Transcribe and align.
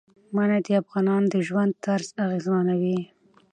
منی 0.35 0.59
د 0.65 0.67
افغانانو 0.81 1.27
د 1.33 1.35
ژوند 1.47 1.71
طرز 1.85 2.07
اغېزمنوي. 2.25 2.99